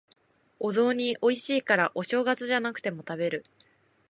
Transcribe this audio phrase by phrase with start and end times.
[0.59, 3.43] お雑煮美味しいから、お正月じゃなくても食べてる。